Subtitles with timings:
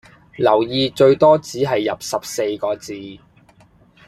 [0.39, 3.19] 留意最多只係入十四個字